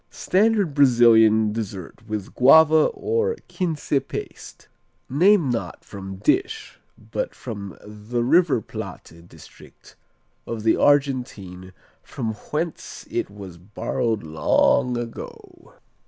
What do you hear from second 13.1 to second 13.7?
it was